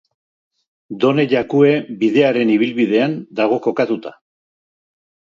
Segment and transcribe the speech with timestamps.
[1.01, 4.15] Done Jakue Bidearen ibilbidean dago kokatuta.